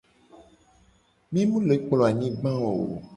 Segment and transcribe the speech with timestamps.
[1.31, 2.85] Mi mu le kplo anyigba oo.